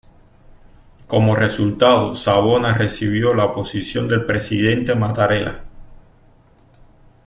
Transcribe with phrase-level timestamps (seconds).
[1.05, 5.63] Como resultado, Savona recibió la oposición del presidente Mattarella.